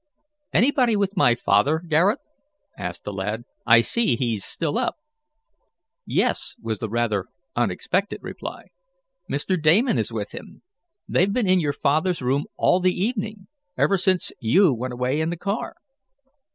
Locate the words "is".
9.99-10.11